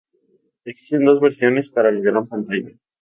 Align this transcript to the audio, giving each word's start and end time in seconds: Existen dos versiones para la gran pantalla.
Existen 0.65 1.05
dos 1.05 1.19
versiones 1.19 1.69
para 1.69 1.91
la 1.91 1.99
gran 2.01 2.25
pantalla. 2.25 2.71